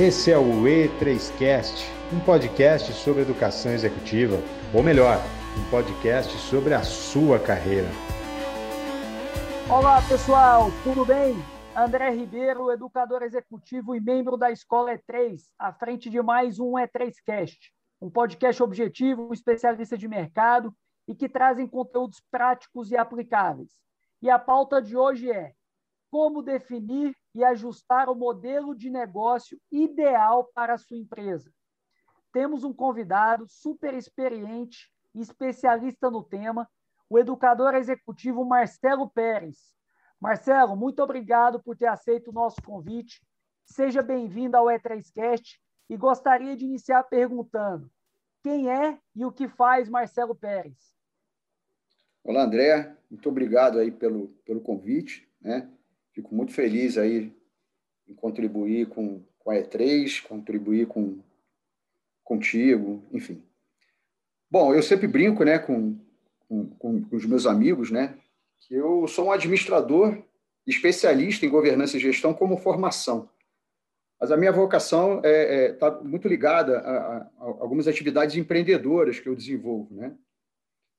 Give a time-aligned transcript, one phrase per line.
[0.00, 4.36] Esse é o E3Cast, um podcast sobre educação executiva,
[4.72, 5.16] ou melhor,
[5.58, 7.88] um podcast sobre a sua carreira.
[9.68, 11.34] Olá, pessoal, tudo bem?
[11.76, 17.58] André Ribeiro, educador executivo e membro da Escola E3, à frente de mais um E3Cast,
[18.00, 20.72] um podcast objetivo, especialista de mercado
[21.08, 23.72] e que trazem conteúdos práticos e aplicáveis.
[24.22, 25.54] E a pauta de hoje é
[26.10, 31.52] como definir e ajustar o modelo de negócio ideal para a sua empresa.
[32.32, 36.68] Temos um convidado super experiente e especialista no tema,
[37.08, 39.72] o educador executivo Marcelo Pérez.
[40.20, 43.20] Marcelo, muito obrigado por ter aceito o nosso convite.
[43.64, 47.90] Seja bem-vindo ao E3Cast e gostaria de iniciar perguntando:
[48.42, 50.76] quem é e o que faz Marcelo Pérez?
[52.22, 52.96] Olá, André.
[53.10, 55.28] Muito obrigado aí pelo, pelo convite.
[55.40, 55.70] Né?
[56.18, 57.32] Fico muito feliz aí
[58.08, 61.20] em contribuir com, com a E3, contribuir com
[62.24, 63.40] contigo, enfim.
[64.50, 65.96] Bom, eu sempre brinco, né, com,
[66.48, 68.18] com, com os meus amigos, né,
[68.58, 70.20] que eu sou um administrador
[70.66, 73.30] especialista em governança e gestão como formação.
[74.20, 79.20] Mas a minha vocação está é, é, tá muito ligada a, a, algumas atividades empreendedoras
[79.20, 79.94] que eu desenvolvo.
[79.94, 80.16] Né?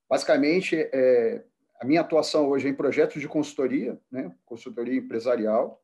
[0.10, 1.44] Basicamente, é,
[1.80, 5.82] a minha atuação hoje é em projetos de consultoria, né, consultoria empresarial,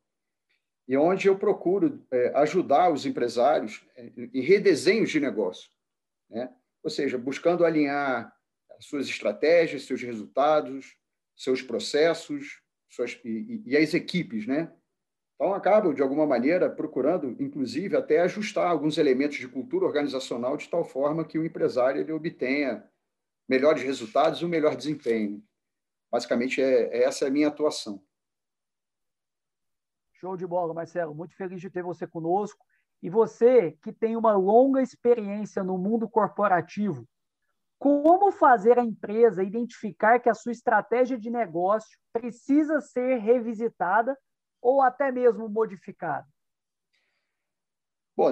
[0.87, 5.69] e onde eu procuro é, ajudar os empresários é, em redesenhos de negócio,
[6.29, 6.53] né?
[6.83, 8.31] ou seja, buscando alinhar
[8.79, 10.95] suas estratégias, seus resultados,
[11.35, 14.71] seus processos suas, e, e, as equipes, né?
[15.35, 20.69] Então, acabo, de alguma maneira, procurando, inclusive, até ajustar alguns elementos de cultura organizacional de
[20.69, 22.87] tal forma que o empresário ele obtenha
[23.47, 25.43] melhores resultados e um melhor desempenho.
[26.11, 28.01] Basicamente, é, é, essa é a minha atuação.
[30.13, 31.13] Show de bola, Marcelo.
[31.13, 32.65] Muito feliz de ter você conosco.
[33.01, 37.07] E você que tem uma longa experiência no mundo corporativo,
[37.77, 44.17] como fazer a empresa identificar que a sua estratégia de negócio precisa ser revisitada
[44.61, 46.25] ou até mesmo modificada?
[48.15, 48.31] Bom,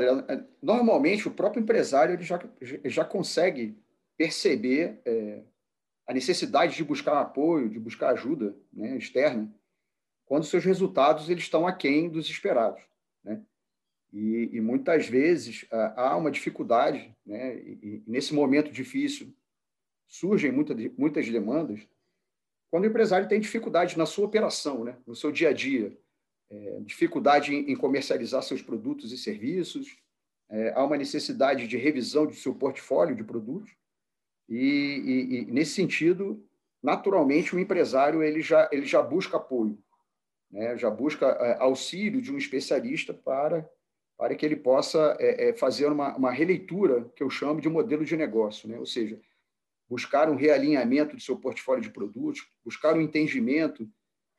[0.62, 2.40] normalmente o próprio empresário ele já,
[2.86, 3.78] já consegue
[4.18, 5.44] perceber é,
[6.06, 9.54] a necessidade de buscar apoio, de buscar ajuda né, externa,
[10.26, 12.82] quando seus resultados eles estão aquém dos esperados.
[13.24, 13.42] Né?
[14.12, 17.56] E, e muitas vezes há uma dificuldade, né?
[17.58, 19.34] e, e nesse momento difícil
[20.08, 21.88] surgem muita, muitas demandas,
[22.70, 24.98] quando o empresário tem dificuldade na sua operação, né?
[25.06, 25.98] no seu dia a dia,
[26.50, 29.98] é, dificuldade em, em, comercializar seus produtos e serviços,
[30.50, 33.72] é, há uma necessidade de revisão do seu portfólio de produtos,
[34.48, 36.46] e, e, e, nesse sentido,
[36.82, 39.78] naturalmente, o empresário ele já, ele já busca apoio,
[40.52, 40.78] né?
[40.78, 43.68] já busca é, auxílio de um especialista para,
[44.18, 48.06] para que ele possa é, é, fazer uma, uma releitura, que eu chamo de modelo
[48.06, 48.78] de negócio, né?
[48.78, 49.20] ou seja,
[49.90, 53.88] buscar um realinhamento do seu portfólio de produtos, buscar um entendimento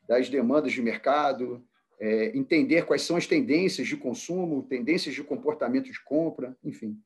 [0.06, 1.64] das demandas de mercado,
[1.98, 7.00] é, entender quais são as tendências de consumo, tendências de comportamento de compra, enfim.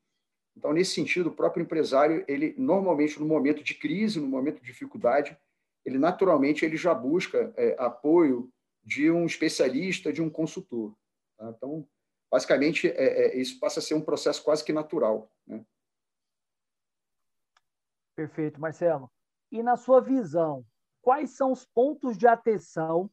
[0.58, 4.66] Então, nesse sentido, o próprio empresário, ele normalmente no momento de crise, no momento de
[4.66, 5.38] dificuldade,
[5.84, 8.52] ele naturalmente ele já busca é, apoio
[8.82, 10.96] de um especialista, de um consultor.
[11.36, 11.54] Tá?
[11.56, 11.88] Então,
[12.28, 15.30] basicamente, é, é, isso passa a ser um processo quase que natural.
[15.46, 15.64] Né?
[18.16, 19.08] Perfeito, Marcelo.
[19.52, 20.66] E na sua visão,
[21.00, 23.08] quais são os pontos de atenção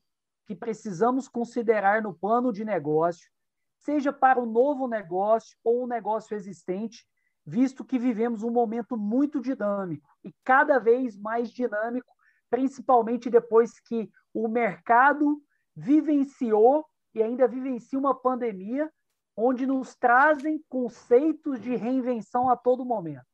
[0.47, 3.29] que precisamos considerar no plano de negócio,
[3.77, 7.06] seja para o novo negócio ou um negócio existente,
[7.45, 12.11] visto que vivemos um momento muito dinâmico e cada vez mais dinâmico,
[12.50, 15.41] principalmente depois que o mercado
[15.75, 18.91] vivenciou e ainda vivencia uma pandemia,
[19.38, 23.25] onde nos trazem conceitos de reinvenção a todo momento.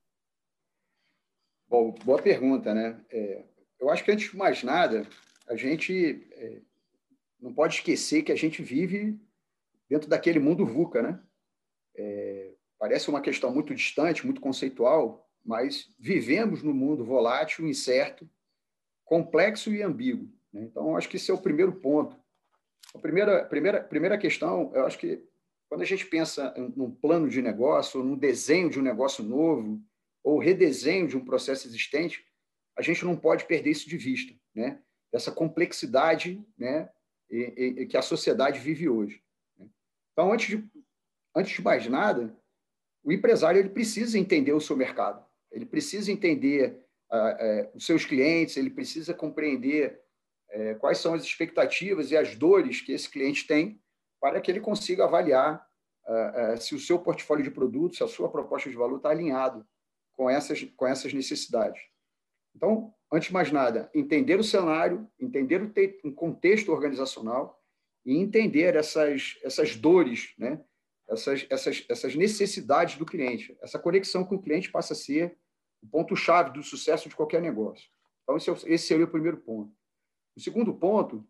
[1.68, 3.04] Bom, boa pergunta, né?
[3.10, 3.46] É,
[3.80, 5.08] eu acho que antes de mais nada,
[5.48, 6.62] a gente é,
[7.40, 9.20] não pode esquecer que a gente vive
[9.90, 11.24] dentro daquele mundo VUCA, né?
[11.96, 12.41] É,
[12.82, 18.28] Parece uma questão muito distante, muito conceitual, mas vivemos num mundo volátil, incerto,
[19.06, 20.28] complexo e ambíguo.
[20.52, 20.64] Né?
[20.64, 22.20] Então, acho que esse é o primeiro ponto.
[22.96, 25.24] A primeira, primeira, primeira questão, eu acho que
[25.70, 29.80] quando a gente pensa num plano de negócio, num desenho de um negócio novo,
[30.24, 32.26] ou redesenho de um processo existente,
[32.76, 34.82] a gente não pode perder isso de vista, né?
[35.14, 36.90] Essa complexidade, né?
[37.30, 39.22] E, e, que a sociedade vive hoje.
[39.56, 39.68] Né?
[40.12, 40.70] Então, antes de,
[41.36, 42.36] antes de mais nada,
[43.04, 48.06] o empresário ele precisa entender o seu mercado, ele precisa entender uh, uh, os seus
[48.06, 50.00] clientes, ele precisa compreender
[50.54, 53.82] uh, quais são as expectativas e as dores que esse cliente tem
[54.20, 55.66] para que ele consiga avaliar
[56.08, 59.10] uh, uh, se o seu portfólio de produtos, se a sua proposta de valor está
[59.10, 59.66] alinhado
[60.14, 61.82] com essas, com essas necessidades.
[62.56, 67.60] Então, antes de mais nada, entender o cenário, entender o, te, o contexto organizacional
[68.06, 70.64] e entender essas, essas dores, né?
[71.12, 73.58] Essas, essas, essas necessidades do cliente.
[73.62, 75.38] Essa conexão com o cliente passa a ser
[75.82, 77.90] o ponto-chave do sucesso de qualquer negócio.
[78.24, 79.76] Então, esse, é, esse seria o primeiro ponto.
[80.36, 81.28] O segundo ponto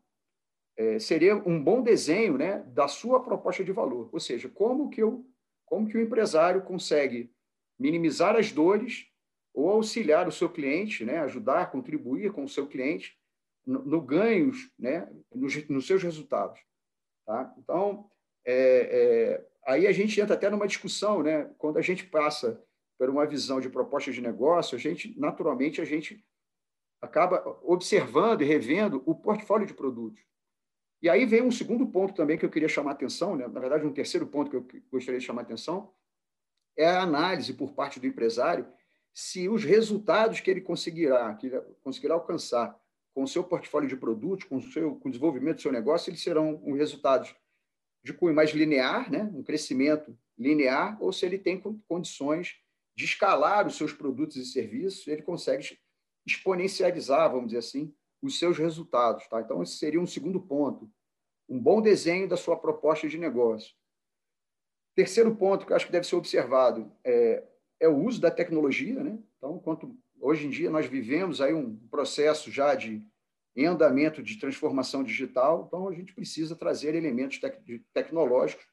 [0.78, 5.02] é, seria um bom desenho né, da sua proposta de valor, ou seja, como que,
[5.02, 5.26] eu,
[5.66, 7.34] como que o empresário consegue
[7.80, 9.08] minimizar as dores
[9.54, 13.18] ou auxiliar o seu cliente, né, ajudar, contribuir com o seu cliente
[13.66, 16.60] no, no ganhos, né, nos, nos seus resultados.
[17.26, 17.54] Tá?
[17.58, 18.10] Então,
[18.46, 22.62] é, é, aí a gente entra até numa discussão, né, quando a gente passa
[22.98, 26.24] por uma visão de proposta de negócio, a gente, naturalmente, a gente
[27.02, 30.24] acaba observando e revendo o portfólio de produtos.
[31.02, 33.48] E aí vem um segundo ponto também que eu queria chamar a atenção, né?
[33.48, 35.92] na verdade, um terceiro ponto que eu gostaria de chamar a atenção,
[36.78, 38.68] é a análise por parte do empresário
[39.14, 42.80] se os resultados que ele conseguirá, que ele conseguirá alcançar
[43.14, 46.10] com o seu portfólio de produtos, com o, seu, com o desenvolvimento do seu negócio,
[46.10, 47.36] eles serão resultados
[48.04, 49.30] de cunho mais linear, né?
[49.34, 52.56] um crescimento linear, ou se ele tem condições
[52.96, 55.78] de escalar os seus produtos e serviços, ele consegue
[56.26, 59.28] exponencializar, vamos dizer assim, os seus resultados.
[59.28, 59.42] Tá?
[59.42, 60.90] Então, esse seria um segundo ponto.
[61.50, 63.74] Um bom desenho da sua proposta de negócio.
[64.96, 67.44] Terceiro ponto que eu acho que deve ser observado é,
[67.80, 69.04] é o uso da tecnologia.
[69.04, 69.18] Né?
[69.38, 73.04] Então, quanto hoje em dia nós vivemos aí um processo já de
[73.56, 77.60] em andamento de transformação digital, então a gente precisa trazer elementos tec
[77.94, 78.66] tecnológicos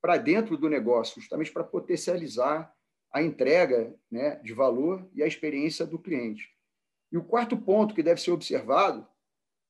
[0.00, 2.72] para dentro do negócio, justamente para potencializar
[3.12, 6.50] a entrega né, de valor e a experiência do cliente.
[7.10, 9.06] E o quarto ponto que deve ser observado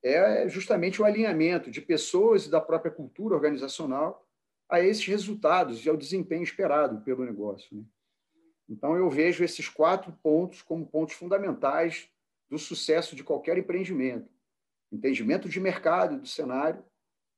[0.03, 4.27] é justamente o alinhamento de pessoas e da própria cultura organizacional
[4.69, 7.77] a esses resultados e ao desempenho esperado pelo negócio.
[7.77, 7.85] Né?
[8.69, 12.09] Então, eu vejo esses quatro pontos como pontos fundamentais
[12.49, 14.29] do sucesso de qualquer empreendimento:
[14.91, 16.85] entendimento de mercado, do cenário,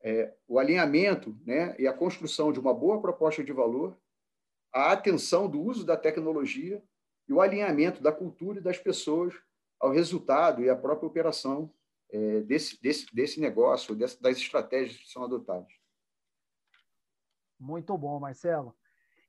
[0.00, 3.99] é, o alinhamento né, e a construção de uma boa proposta de valor,
[4.73, 6.83] a atenção do uso da tecnologia
[7.29, 9.35] e o alinhamento da cultura e das pessoas
[9.81, 11.73] ao resultado e à própria operação
[12.11, 15.73] é, desse, desse, desse negócio, desse, das estratégias que são adotadas.
[17.59, 18.75] Muito bom, Marcelo.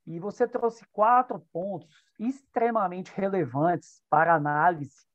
[0.05, 5.07] E você trouxe quatro pontos extremamente relevantes para análise,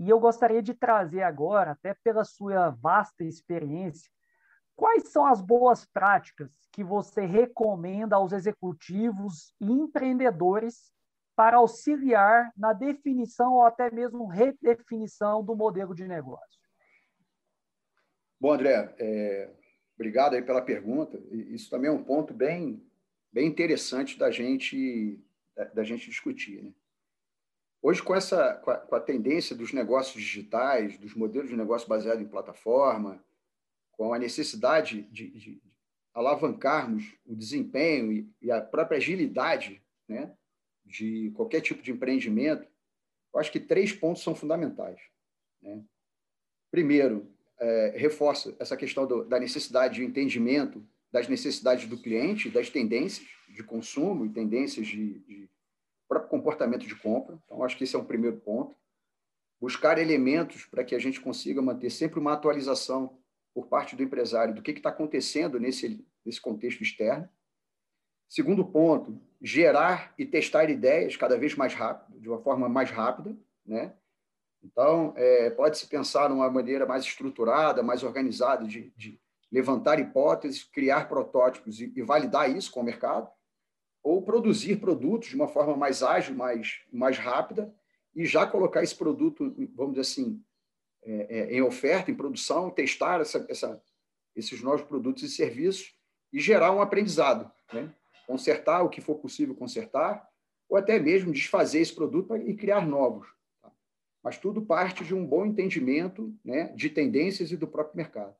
[0.00, 4.10] e eu gostaria de trazer agora, até pela sua vasta experiência,
[4.74, 10.90] quais são as boas práticas que você recomenda aos executivos e empreendedores
[11.36, 16.58] para auxiliar na definição ou até mesmo redefinição do modelo de negócio?
[18.40, 19.52] Bom, André, é,
[19.94, 21.22] obrigado aí pela pergunta.
[21.30, 22.82] Isso também é um ponto bem,
[23.30, 25.22] bem interessante da gente,
[25.54, 26.62] da, da gente discutir.
[26.62, 26.72] Né?
[27.82, 31.88] Hoje, com, essa, com a, com, a, tendência dos negócios digitais, dos modelos de negócio
[31.88, 33.24] baseado em plataforma,
[33.92, 35.62] com a necessidade de, de
[36.12, 40.34] alavancarmos o desempenho e, e a própria agilidade né,
[40.84, 42.68] de qualquer tipo de empreendimento,
[43.32, 45.00] eu acho que três pontos são fundamentais.
[45.62, 45.82] Né?
[46.70, 52.70] Primeiro, é, reforça essa questão do, da necessidade de entendimento das necessidades do cliente, das
[52.70, 55.50] tendências de consumo e tendências de, de
[56.10, 57.38] próprio comportamento de compra.
[57.44, 58.74] Então, acho que esse é um primeiro ponto.
[59.60, 63.16] Buscar elementos para que a gente consiga manter sempre uma atualização
[63.54, 67.28] por parte do empresário do que está acontecendo nesse, nesse contexto externo.
[68.28, 73.36] Segundo ponto, gerar e testar ideias cada vez mais rápido, de uma forma mais rápida,
[73.64, 73.94] né?
[74.62, 79.18] Então, é, pode-se pensar numa maneira mais estruturada, mais organizada de, de
[79.50, 83.30] levantar hipóteses, criar protótipos e, e, validar isso com o mercado,
[84.02, 87.74] ou produzir produtos de uma forma mais ágil, mais, mais rápida,
[88.14, 90.42] e já colocar esse produto, vamos dizer assim,
[91.02, 93.82] é, é, em oferta, em produção, testar essa, essa,
[94.34, 95.94] esses novos produtos e serviços
[96.32, 97.50] e gerar um aprendizado.
[97.72, 97.94] Né?
[98.30, 100.24] consertar o que for possível consertar,
[100.68, 103.26] ou até mesmo desfazer esse produto e criar novos.
[103.60, 103.72] Tá?
[104.22, 108.36] Mas tudo parte de um bom entendimento né, de tendências e do próprio mercado.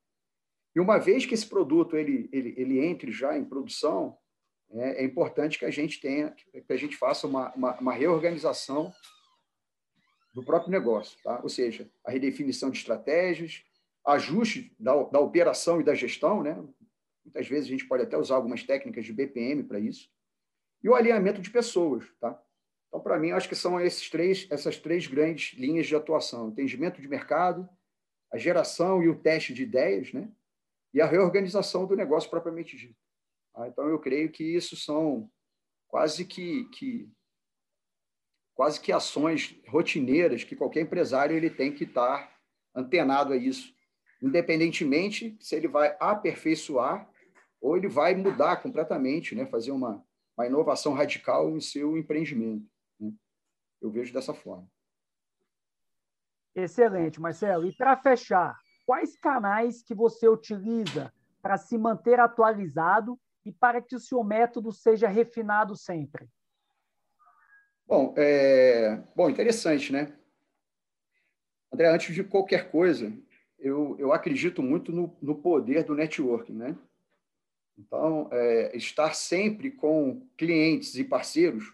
[0.76, 4.16] E uma vez que esse produto ele, ele, ele entre já em produção,
[4.72, 8.92] é, é importante que a gente tenha, que a gente faça uma, uma, uma reorganização
[10.32, 11.40] do próprio negócio, tá?
[11.42, 13.64] ou seja, a redefinição de estratégias,
[14.06, 16.56] ajuste da, da operação e da gestão, né?
[17.24, 20.08] Muitas vezes a gente pode até usar algumas técnicas de BPM para isso.
[20.82, 22.40] E o alinhamento de pessoas, tá?
[22.88, 27.00] Então, para mim, acho que são esses três, essas três grandes linhas de atuação: entendimento
[27.00, 27.68] de mercado,
[28.32, 30.28] a geração e o teste de ideias, né?
[30.92, 32.96] E a reorganização do negócio propriamente dito.
[33.52, 33.68] Tá?
[33.68, 35.30] Então, eu creio que isso são
[35.88, 37.10] quase que, que
[38.54, 42.30] quase que ações rotineiras que qualquer empresário ele tem que estar
[42.74, 43.74] antenado a isso,
[44.22, 47.10] independentemente se ele vai aperfeiçoar
[47.60, 49.46] ou ele vai mudar completamente, né?
[49.46, 50.04] fazer uma,
[50.36, 52.66] uma inovação radical em seu empreendimento.
[52.98, 53.12] Né?
[53.80, 54.68] Eu vejo dessa forma.
[56.54, 57.66] Excelente, Marcelo.
[57.66, 63.94] E para fechar, quais canais que você utiliza para se manter atualizado e para que
[63.94, 66.28] o seu método seja refinado sempre?
[67.86, 69.02] Bom, é...
[69.14, 70.16] Bom interessante, né?
[71.72, 73.12] André, antes de qualquer coisa,
[73.58, 76.76] eu, eu acredito muito no, no poder do networking, né?
[77.78, 81.72] Então, é, estar sempre com clientes e parceiros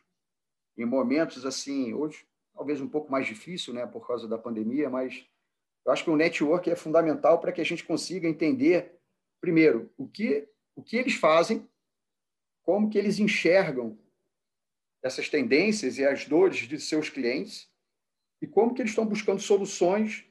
[0.78, 5.26] em momentos assim, hoje talvez um pouco mais difícil, né, por causa da pandemia, mas
[5.84, 8.98] eu acho que o network é fundamental para que a gente consiga entender,
[9.40, 11.68] primeiro, o que, o que eles fazem,
[12.62, 13.98] como que eles enxergam
[15.02, 17.68] essas tendências e as dores de seus clientes
[18.40, 20.24] e como que eles estão buscando soluções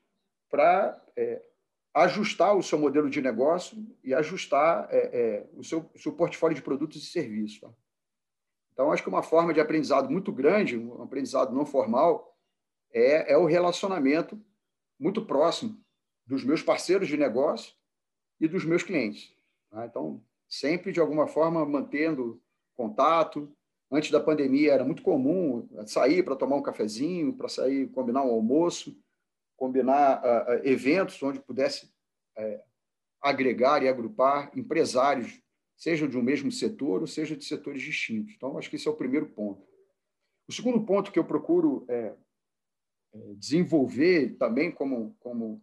[0.50, 1.42] para é,
[1.94, 6.62] ajustar o seu modelo de negócio e ajustar é, é, o, seu, seu, portfólio de
[6.62, 7.60] produtos e serviços.
[7.60, 7.70] Tá?
[8.74, 12.38] Então, acho que uma forma de aprendizado muito grande, um aprendizado não formal,
[12.92, 14.40] é, é o relacionamento
[15.00, 15.82] muito próximo
[16.26, 17.74] dos meus parceiros de negócio
[18.40, 19.34] e dos meus clientes.
[19.72, 19.86] Tá?
[19.86, 22.42] Então, sempre, de alguma forma, mantendo
[22.76, 23.56] contato,
[23.92, 28.32] Antes da pandemia era muito comum sair para tomar um cafezinho, para sair combinar um
[28.32, 28.98] almoço,
[29.56, 31.86] combinar uh, eventos onde pudesse
[32.38, 32.60] uh,
[33.22, 35.40] agregar e agrupar empresários,
[35.78, 38.34] seja de um mesmo setor ou seja de setores distintos.
[38.36, 39.66] Então, acho que esse é o primeiro ponto.
[40.48, 42.16] O segundo ponto que eu procuro é,
[43.36, 45.62] desenvolver também como, como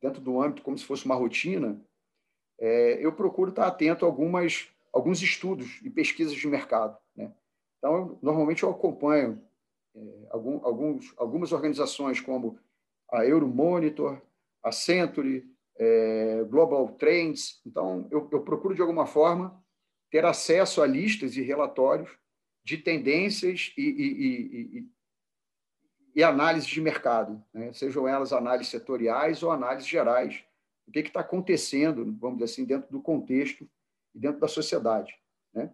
[0.00, 1.84] dentro do âmbito como se fosse uma rotina,
[2.62, 6.96] é, eu procuro estar atento a algumas, alguns estudos e pesquisas de mercado.
[7.16, 7.32] Né?
[7.78, 9.42] Então, normalmente eu acompanho
[9.96, 10.00] é,
[10.30, 12.56] algum, alguns, algumas organizações como
[13.10, 14.22] a Euromonitor,
[14.62, 15.44] a Century,
[15.76, 17.60] é, Global Trends.
[17.66, 19.60] Então, eu, eu, procuro, de alguma forma,
[20.08, 22.16] ter acesso a listas e relatórios
[22.62, 24.88] de tendências e, e, e,
[26.14, 27.72] e análises de mercado, né?
[27.72, 30.44] sejam elas análises setoriais ou análises gerais,
[30.86, 33.68] o que está acontecendo, vamos dizer assim, dentro do contexto
[34.14, 35.14] e dentro da sociedade.
[35.54, 35.72] Né?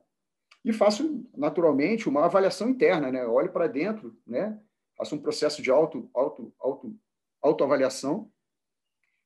[0.64, 3.26] e faço naturalmente uma avaliação interna, né?
[3.26, 4.60] Olho para dentro, né?
[4.96, 6.94] Faço um processo de auto, auto, auto,
[7.40, 8.30] autoavaliação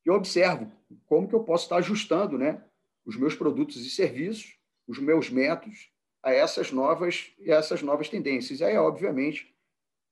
[0.06, 0.70] e observo
[1.06, 2.62] como que eu posso estar ajustando, né?
[3.04, 5.90] Os meus produtos e serviços, os meus métodos
[6.22, 8.60] a essas novas essas novas tendências.
[8.60, 9.52] E aí, obviamente,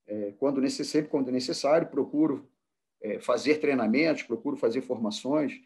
[0.08, 2.49] é, quando necessário, quando necessário, procuro
[3.02, 5.60] é, fazer treinamentos, procuro fazer formações.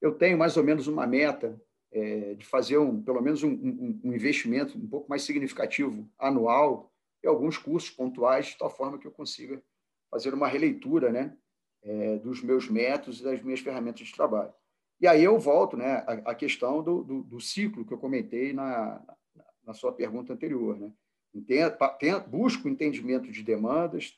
[0.00, 1.60] Eu tenho mais ou menos uma meta
[1.92, 6.90] é, de fazer um, pelo menos um, um, um, investimento um pouco mais significativo anual
[7.22, 9.62] e alguns cursos pontuais, de tal forma que eu consiga
[10.10, 11.36] fazer uma releitura né,
[11.82, 14.52] é, dos meus métodos e das minhas ferramentas de trabalho.
[15.00, 18.52] E aí eu volto né, à, à questão do, do, do, ciclo que eu comentei
[18.52, 19.02] na,
[19.64, 20.78] na sua pergunta anterior.
[20.78, 20.92] Né?
[21.34, 21.76] Entendo,
[22.28, 24.16] busco entendimento de demandas,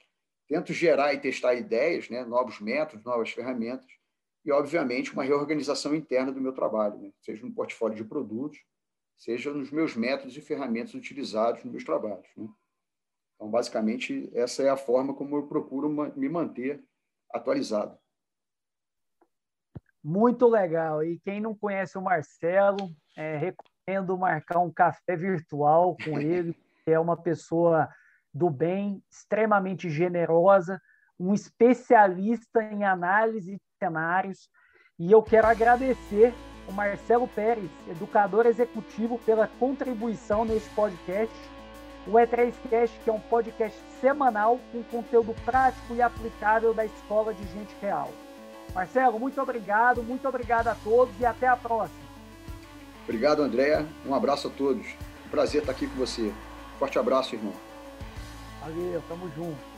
[0.54, 3.90] tento gerar e testar ideias, né, novos métodos, novas ferramentas,
[4.44, 7.10] e, obviamente, uma reorganização interna do meu trabalho, né?
[7.20, 8.60] seja no portfólio de produtos,
[9.16, 12.28] seja nos meus métodos e ferramentas utilizados nos meus trabalhos.
[12.36, 12.46] Né?
[13.34, 16.84] Então, basicamente, essa é a forma como eu procuro me manter
[17.32, 17.98] atualizado.
[20.04, 21.02] Muito legal.
[21.02, 26.54] E quem não conhece o Marcelo, é, recomendo marcar um café virtual com ele.
[26.86, 27.88] é uma pessoa
[28.34, 30.80] do bem, extremamente generosa,
[31.18, 34.48] um especialista em análise cenários.
[34.98, 36.34] E eu quero agradecer
[36.68, 41.34] o Marcelo Pérez, educador executivo, pela contribuição neste podcast.
[42.06, 47.42] O E3Cast, que é um podcast semanal com conteúdo prático e aplicável da Escola de
[47.48, 48.10] Gente Real.
[48.74, 52.04] Marcelo, muito obrigado, muito obrigado a todos e até a próxima.
[53.04, 53.86] Obrigado, Andréa.
[54.04, 54.86] Um abraço a todos.
[55.30, 56.32] Prazer estar aqui com você.
[56.78, 57.73] Forte abraço, irmão.
[58.64, 59.73] Valeu, tamo junto.